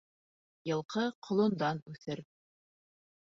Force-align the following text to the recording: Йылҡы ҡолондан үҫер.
Йылҡы 0.69 1.03
ҡолондан 1.27 1.81
үҫер. 1.97 2.25